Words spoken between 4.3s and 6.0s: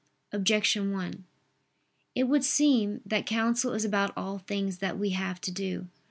things that we have to do.